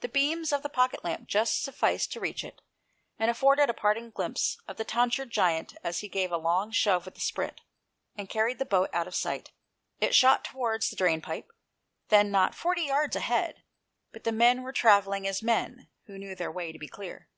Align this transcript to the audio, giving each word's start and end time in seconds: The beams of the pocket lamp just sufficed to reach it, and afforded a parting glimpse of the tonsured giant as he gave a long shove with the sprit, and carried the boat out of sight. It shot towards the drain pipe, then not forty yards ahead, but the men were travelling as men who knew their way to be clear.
The 0.00 0.10
beams 0.10 0.52
of 0.52 0.62
the 0.62 0.68
pocket 0.68 1.04
lamp 1.04 1.26
just 1.26 1.62
sufficed 1.62 2.12
to 2.12 2.20
reach 2.20 2.44
it, 2.44 2.60
and 3.18 3.30
afforded 3.30 3.70
a 3.70 3.72
parting 3.72 4.10
glimpse 4.10 4.58
of 4.68 4.76
the 4.76 4.84
tonsured 4.84 5.30
giant 5.30 5.74
as 5.82 6.00
he 6.00 6.06
gave 6.10 6.30
a 6.30 6.36
long 6.36 6.70
shove 6.70 7.06
with 7.06 7.14
the 7.14 7.22
sprit, 7.22 7.62
and 8.14 8.28
carried 8.28 8.58
the 8.58 8.66
boat 8.66 8.90
out 8.92 9.08
of 9.08 9.14
sight. 9.14 9.52
It 10.00 10.14
shot 10.14 10.44
towards 10.44 10.90
the 10.90 10.96
drain 10.96 11.22
pipe, 11.22 11.50
then 12.08 12.30
not 12.30 12.54
forty 12.54 12.82
yards 12.82 13.16
ahead, 13.16 13.62
but 14.12 14.24
the 14.24 14.32
men 14.32 14.60
were 14.62 14.72
travelling 14.74 15.26
as 15.26 15.42
men 15.42 15.88
who 16.04 16.18
knew 16.18 16.34
their 16.34 16.52
way 16.52 16.70
to 16.70 16.78
be 16.78 16.86
clear. 16.86 17.30